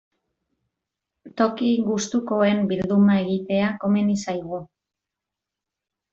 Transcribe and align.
Toki 1.41 1.69
gustukoen 1.89 2.65
bilduma 2.73 3.19
egitea 3.27 3.69
komeni 3.85 4.19
zaigu. 4.25 4.65